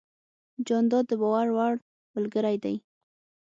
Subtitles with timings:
[0.67, 1.73] جانداد د باور وړ
[2.15, 2.75] ملګری دی.